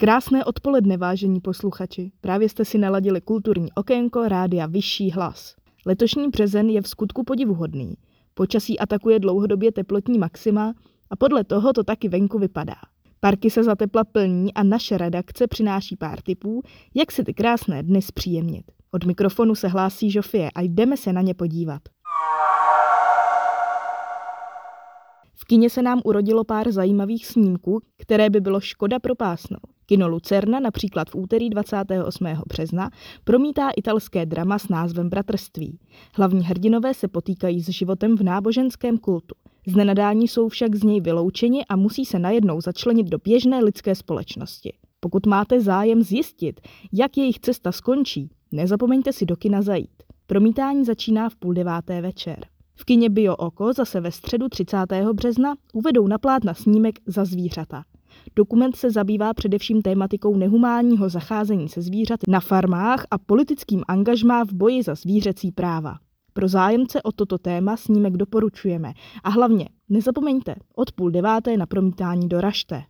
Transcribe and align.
Krásné 0.00 0.44
odpoledne, 0.44 0.96
vážení 0.96 1.40
posluchači. 1.40 2.12
Právě 2.20 2.48
jste 2.48 2.64
si 2.64 2.78
naladili 2.78 3.20
kulturní 3.20 3.72
okénko 3.72 4.28
rádia 4.28 4.66
Vyšší 4.66 5.10
hlas. 5.10 5.54
Letošní 5.86 6.28
březen 6.28 6.68
je 6.68 6.82
v 6.82 6.88
skutku 6.88 7.24
podivuhodný. 7.24 7.94
Počasí 8.34 8.78
atakuje 8.78 9.18
dlouhodobě 9.18 9.72
teplotní 9.72 10.18
maxima 10.18 10.74
a 11.10 11.16
podle 11.16 11.44
toho 11.44 11.72
to 11.72 11.84
taky 11.84 12.08
venku 12.08 12.38
vypadá. 12.38 12.74
Parky 13.20 13.50
se 13.50 13.64
za 13.64 13.74
tepla 13.74 14.04
plní 14.04 14.54
a 14.54 14.62
naše 14.62 14.98
redakce 14.98 15.46
přináší 15.46 15.96
pár 15.96 16.20
tipů, 16.20 16.62
jak 16.94 17.12
si 17.12 17.24
ty 17.24 17.34
krásné 17.34 17.82
dny 17.82 18.02
zpříjemnit. 18.02 18.64
Od 18.90 19.04
mikrofonu 19.04 19.54
se 19.54 19.68
hlásí 19.68 20.10
Žofie 20.10 20.50
a 20.50 20.60
jdeme 20.60 20.96
se 20.96 21.12
na 21.12 21.20
ně 21.20 21.34
podívat. 21.34 21.82
V 25.34 25.44
kině 25.44 25.70
se 25.70 25.82
nám 25.82 26.00
urodilo 26.04 26.44
pár 26.44 26.72
zajímavých 26.72 27.26
snímků, 27.26 27.80
které 27.96 28.30
by 28.30 28.40
bylo 28.40 28.60
škoda 28.60 28.98
propásnout. 28.98 29.77
Kino 29.90 30.08
Lucerna 30.08 30.60
například 30.60 31.10
v 31.10 31.14
úterý 31.14 31.50
28. 31.50 32.26
března 32.48 32.90
promítá 33.24 33.70
italské 33.76 34.26
drama 34.26 34.58
s 34.58 34.68
názvem 34.68 35.08
Bratrství. 35.08 35.78
Hlavní 36.14 36.44
hrdinové 36.44 36.94
se 36.94 37.08
potýkají 37.08 37.62
s 37.62 37.68
životem 37.68 38.16
v 38.16 38.22
náboženském 38.22 38.98
kultu. 38.98 39.34
Z 39.66 39.76
nenadání 39.76 40.28
jsou 40.28 40.48
však 40.48 40.74
z 40.74 40.82
něj 40.82 41.00
vyloučeni 41.00 41.64
a 41.64 41.76
musí 41.76 42.04
se 42.04 42.18
najednou 42.18 42.60
začlenit 42.60 43.06
do 43.06 43.18
běžné 43.18 43.64
lidské 43.64 43.94
společnosti. 43.94 44.72
Pokud 45.00 45.26
máte 45.26 45.60
zájem 45.60 46.02
zjistit, 46.02 46.60
jak 46.92 47.16
jejich 47.16 47.40
cesta 47.40 47.72
skončí, 47.72 48.30
nezapomeňte 48.52 49.12
si 49.12 49.26
do 49.26 49.36
kina 49.36 49.62
zajít. 49.62 50.02
Promítání 50.26 50.84
začíná 50.84 51.28
v 51.28 51.36
půl 51.36 51.54
deváté 51.54 52.00
večer. 52.00 52.46
V 52.74 52.84
kině 52.84 53.10
Bio 53.10 53.36
Oko 53.36 53.72
zase 53.72 54.00
ve 54.00 54.12
středu 54.12 54.48
30. 54.48 54.76
března 55.12 55.54
uvedou 55.72 56.06
na 56.06 56.18
plátna 56.18 56.54
snímek 56.54 56.98
za 57.06 57.24
zvířata. 57.24 57.84
Dokument 58.36 58.76
se 58.76 58.90
zabývá 58.90 59.34
především 59.34 59.82
tématikou 59.82 60.36
nehumánního 60.36 61.08
zacházení 61.08 61.68
se 61.68 61.82
zvířaty 61.82 62.30
na 62.30 62.40
farmách 62.40 63.06
a 63.10 63.18
politickým 63.18 63.82
angažmá 63.88 64.44
v 64.44 64.52
boji 64.52 64.82
za 64.82 64.94
zvířecí 64.94 65.52
práva. 65.52 65.98
Pro 66.32 66.48
zájemce 66.48 67.02
o 67.02 67.12
toto 67.12 67.38
téma 67.38 67.76
snímek 67.76 68.16
doporučujeme 68.16 68.92
a 69.24 69.30
hlavně 69.30 69.68
nezapomeňte 69.88 70.54
od 70.74 70.92
půl 70.92 71.10
deváté 71.10 71.56
na 71.56 71.66
promítání 71.66 72.28
doražte. 72.28 72.82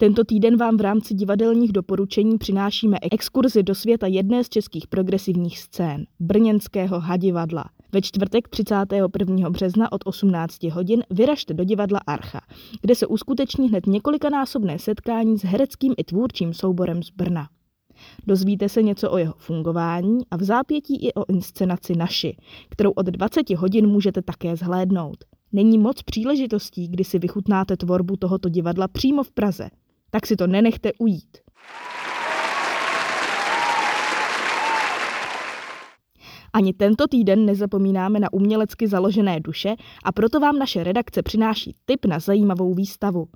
Tento 0.00 0.24
týden 0.24 0.56
vám 0.56 0.76
v 0.76 0.80
rámci 0.80 1.14
divadelních 1.14 1.72
doporučení 1.72 2.38
přinášíme 2.38 2.98
exkurzi 3.12 3.62
do 3.62 3.74
světa 3.74 4.06
jedné 4.06 4.44
z 4.44 4.48
českých 4.48 4.86
progresivních 4.86 5.58
scén, 5.58 6.04
brněnského 6.20 7.00
hadivadla. 7.00 7.64
Ve 7.92 8.02
čtvrtek 8.02 8.48
31. 8.48 9.50
března 9.50 9.92
od 9.92 10.00
18 10.04 10.62
hodin 10.62 11.02
vyražte 11.10 11.54
do 11.54 11.64
divadla 11.64 12.00
Archa, 12.06 12.40
kde 12.80 12.94
se 12.94 13.06
uskuteční 13.06 13.68
hned 13.68 13.86
několikanásobné 13.86 14.78
setkání 14.78 15.38
s 15.38 15.42
hereckým 15.44 15.94
i 15.96 16.04
tvůrčím 16.04 16.54
souborem 16.54 17.02
z 17.02 17.10
Brna. 17.10 17.48
Dozvíte 18.26 18.68
se 18.68 18.82
něco 18.82 19.10
o 19.10 19.18
jeho 19.18 19.34
fungování 19.36 20.18
a 20.30 20.36
v 20.36 20.42
zápětí 20.42 21.06
i 21.06 21.14
o 21.14 21.24
inscenaci 21.28 21.96
Naši, 21.96 22.36
kterou 22.68 22.90
od 22.90 23.06
20 23.06 23.50
hodin 23.50 23.86
můžete 23.86 24.22
také 24.22 24.56
zhlédnout. 24.56 25.24
Není 25.52 25.78
moc 25.78 26.02
příležitostí, 26.02 26.88
kdy 26.88 27.04
si 27.04 27.18
vychutnáte 27.18 27.76
tvorbu 27.76 28.16
tohoto 28.16 28.48
divadla 28.48 28.88
přímo 28.88 29.22
v 29.22 29.30
Praze. 29.30 29.68
Tak 30.10 30.26
si 30.26 30.36
to 30.36 30.46
nenechte 30.46 30.92
ujít. 30.98 31.38
Ani 36.52 36.72
tento 36.72 37.06
týden 37.06 37.46
nezapomínáme 37.46 38.20
na 38.20 38.32
umělecky 38.32 38.88
založené 38.88 39.40
duše 39.40 39.74
a 40.04 40.12
proto 40.12 40.40
vám 40.40 40.58
naše 40.58 40.84
redakce 40.84 41.22
přináší 41.22 41.74
tip 41.84 42.06
na 42.06 42.18
zajímavou 42.18 42.74
výstavu. 42.74 43.28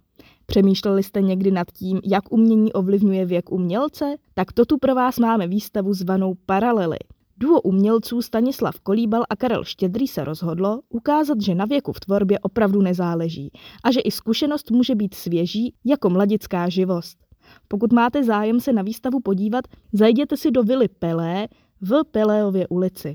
Přemýšleli 0.46 1.02
jste 1.02 1.22
někdy 1.22 1.50
nad 1.50 1.66
tím, 1.72 2.00
jak 2.04 2.32
umění 2.32 2.72
ovlivňuje 2.72 3.26
věk 3.26 3.52
umělce? 3.52 4.14
Tak 4.34 4.52
to 4.52 4.64
tu 4.64 4.78
pro 4.78 4.94
vás 4.94 5.18
máme 5.18 5.46
výstavu 5.46 5.94
zvanou 5.94 6.34
Paralely. 6.46 6.98
Duo 7.36 7.60
umělců 7.60 8.22
Stanislav 8.22 8.80
Kolíbal 8.80 9.22
a 9.30 9.36
Karel 9.36 9.64
Štědrý 9.64 10.08
se 10.08 10.24
rozhodlo 10.24 10.80
ukázat, 10.88 11.40
že 11.40 11.54
na 11.54 11.64
věku 11.64 11.92
v 11.92 12.00
tvorbě 12.00 12.38
opravdu 12.38 12.82
nezáleží 12.82 13.50
a 13.84 13.90
že 13.90 14.00
i 14.00 14.10
zkušenost 14.10 14.70
může 14.70 14.94
být 14.94 15.14
svěží 15.14 15.74
jako 15.84 16.10
mladická 16.10 16.68
živost. 16.68 17.18
Pokud 17.68 17.92
máte 17.92 18.24
zájem 18.24 18.60
se 18.60 18.72
na 18.72 18.82
výstavu 18.82 19.20
podívat, 19.20 19.64
zajděte 19.92 20.36
si 20.36 20.50
do 20.50 20.62
Vily 20.62 20.88
Pelé 20.88 21.48
v 21.80 22.04
Peléově 22.10 22.68
ulici. 22.68 23.14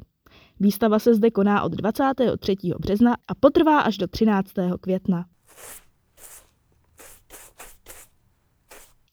Výstava 0.59 0.99
se 0.99 1.15
zde 1.15 1.31
koná 1.31 1.61
od 1.61 1.71
23. 1.71 2.55
března 2.79 3.13
a 3.27 3.35
potrvá 3.35 3.79
až 3.79 3.97
do 3.97 4.07
13. 4.07 4.51
května. 4.81 5.25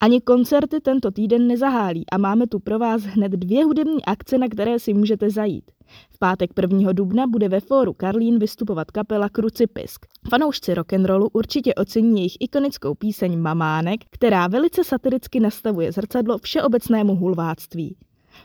Ani 0.06 0.20
koncerty 0.20 0.80
tento 0.80 1.10
týden 1.10 1.46
nezahálí 1.46 2.04
a 2.12 2.18
máme 2.18 2.46
tu 2.46 2.58
pro 2.58 2.78
vás 2.78 3.02
hned 3.02 3.32
dvě 3.32 3.64
hudební 3.64 4.04
akce, 4.04 4.38
na 4.38 4.48
které 4.48 4.78
si 4.78 4.94
můžete 4.94 5.30
zajít. 5.30 5.70
V 6.10 6.18
pátek 6.18 6.50
1. 6.62 6.92
dubna 6.92 7.26
bude 7.26 7.48
ve 7.48 7.60
fóru 7.60 7.92
Karlín 7.92 8.38
vystupovat 8.38 8.90
kapela 8.90 9.28
Krucipisk. 9.28 10.06
Fanoušci 10.30 10.74
rock'n'rollu 10.74 11.28
určitě 11.32 11.74
ocení 11.74 12.20
jejich 12.20 12.36
ikonickou 12.40 12.94
píseň 12.94 13.38
Mamánek, 13.38 14.00
která 14.10 14.46
velice 14.46 14.84
satiricky 14.84 15.40
nastavuje 15.40 15.92
zrcadlo 15.92 16.38
všeobecnému 16.38 17.14
hulváctví. 17.14 17.96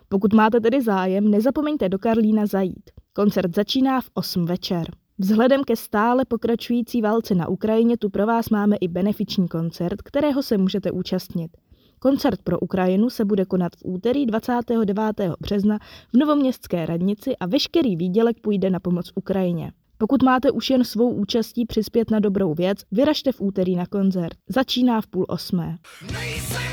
Pokud 0.10 0.34
máte 0.34 0.60
tedy 0.60 0.82
zájem, 0.82 1.32
nezapomeňte 1.32 1.90
do 1.90 2.00
Karlína 2.00 2.46
zajít. 2.46 2.90
Koncert 3.14 3.56
začíná 3.56 4.02
v 4.02 4.10
8 4.14 4.46
večer. 4.46 5.01
Vzhledem 5.24 5.64
ke 5.64 5.76
stále 5.76 6.26
pokračující 6.26 7.02
válce 7.02 7.36
na 7.36 7.48
Ukrajině 7.48 7.98
tu 7.98 8.10
pro 8.10 8.26
vás 8.26 8.50
máme 8.50 8.76
i 8.76 8.88
benefiční 8.88 9.48
koncert, 9.48 10.02
kterého 10.02 10.44
se 10.44 10.58
můžete 10.58 10.92
účastnit. 10.92 11.52
Koncert 12.00 12.42
pro 12.42 12.60
Ukrajinu 12.60 13.10
se 13.10 13.26
bude 13.26 13.46
konat 13.46 13.76
v 13.76 13.82
úterý 13.86 14.26
29. 14.26 14.98
března 15.40 15.78
v 16.14 16.18
Novoměstské 16.18 16.86
radnici 16.86 17.38
a 17.38 17.46
veškerý 17.46 17.96
výdělek 17.96 18.40
půjde 18.42 18.70
na 18.70 18.80
pomoc 18.80 19.12
Ukrajině. 19.16 19.72
Pokud 19.98 20.24
máte 20.24 20.52
už 20.52 20.70
jen 20.70 20.84
svou 20.84 21.10
účastí 21.10 21.66
přispět 21.66 22.12
na 22.12 22.20
dobrou 22.20 22.54
věc, 22.54 22.78
vyražte 22.92 23.32
v 23.32 23.42
úterý 23.42 23.76
na 23.76 23.86
koncert. 23.86 24.38
Začíná 24.50 25.02
v 25.02 25.08
půl 25.08 25.26
osmé. 25.30 25.78
Nejsem 26.14 26.71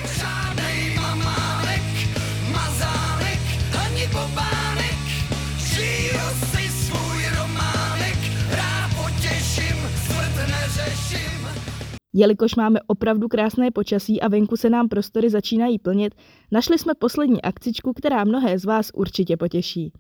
Jelikož 12.21 12.55
máme 12.55 12.81
opravdu 12.87 13.29
krásné 13.29 13.71
počasí 13.71 14.21
a 14.21 14.29
venku 14.29 14.57
se 14.57 14.71
nám 14.71 14.89
prostory 14.89 15.31
začínají 15.31 15.79
plnit, 15.79 16.15
našli 16.51 16.79
jsme 16.79 16.95
poslední 16.95 17.43
akcičku, 17.43 17.93
která 17.93 18.25
mnohé 18.25 18.59
z 18.59 18.65
vás 18.65 18.91
určitě 18.95 19.37
potěší. 19.37 19.93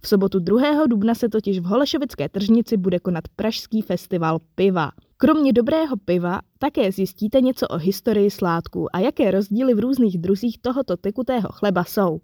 V 0.00 0.08
sobotu 0.08 0.38
2. 0.38 0.86
dubna 0.86 1.14
se 1.14 1.28
totiž 1.28 1.58
v 1.58 1.64
Holešovické 1.64 2.28
tržnici 2.28 2.76
bude 2.76 2.98
konat 2.98 3.24
Pražský 3.36 3.82
festival 3.82 4.38
piva. 4.54 4.90
Kromě 5.16 5.52
dobrého 5.52 5.96
piva 5.96 6.40
také 6.58 6.92
zjistíte 6.92 7.40
něco 7.40 7.68
o 7.68 7.76
historii 7.76 8.30
sládků 8.30 8.96
a 8.96 8.98
jaké 8.98 9.30
rozdíly 9.30 9.74
v 9.74 9.80
různých 9.80 10.18
druzích 10.18 10.58
tohoto 10.58 10.96
tekutého 10.96 11.48
chleba 11.52 11.84
jsou. 11.84 12.20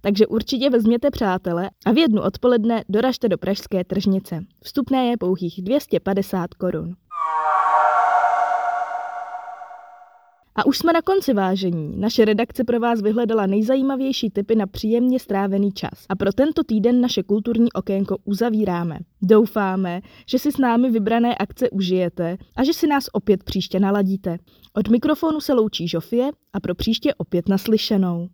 Takže 0.00 0.26
určitě 0.26 0.70
vezměte 0.70 1.10
přátele 1.10 1.70
a 1.86 1.92
v 1.92 1.98
jednu 1.98 2.22
odpoledne 2.22 2.84
doražte 2.88 3.28
do 3.28 3.38
Pražské 3.38 3.84
tržnice. 3.84 4.44
Vstupné 4.62 5.06
je 5.06 5.16
pouhých 5.16 5.62
250 5.62 6.54
korun. 6.54 6.94
A 10.58 10.66
už 10.66 10.78
jsme 10.78 10.92
na 10.92 11.02
konci 11.02 11.34
vážení. 11.34 11.96
Naše 11.96 12.24
redakce 12.24 12.64
pro 12.64 12.80
vás 12.80 13.02
vyhledala 13.02 13.46
nejzajímavější 13.46 14.30
typy 14.30 14.54
na 14.54 14.66
příjemně 14.66 15.18
strávený 15.18 15.72
čas. 15.72 16.06
A 16.08 16.16
pro 16.16 16.32
tento 16.32 16.64
týden 16.64 17.00
naše 17.00 17.22
kulturní 17.22 17.72
okénko 17.72 18.16
uzavíráme. 18.24 18.98
Doufáme, 19.22 20.00
že 20.26 20.38
si 20.38 20.52
s 20.52 20.58
námi 20.58 20.90
vybrané 20.90 21.34
akce 21.34 21.70
užijete 21.70 22.36
a 22.56 22.64
že 22.64 22.72
si 22.72 22.86
nás 22.86 23.04
opět 23.12 23.44
příště 23.44 23.80
naladíte. 23.80 24.38
Od 24.74 24.88
mikrofonu 24.88 25.40
se 25.40 25.52
loučí 25.54 25.88
Žofie 25.88 26.30
a 26.52 26.60
pro 26.60 26.74
příště 26.74 27.14
opět 27.14 27.48
naslyšenou. 27.48 28.28